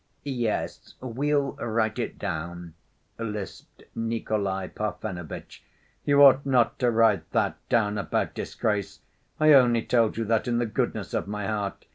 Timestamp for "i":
9.39-9.53